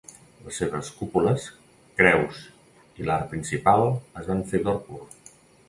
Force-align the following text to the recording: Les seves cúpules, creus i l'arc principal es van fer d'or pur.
Les 0.43 0.55
seves 0.61 0.87
cúpules, 1.01 1.45
creus 1.99 2.41
i 3.03 3.07
l'arc 3.11 3.31
principal 3.37 3.85
es 4.23 4.33
van 4.33 4.45
fer 4.51 4.67
d'or 4.67 4.85
pur. 4.91 5.03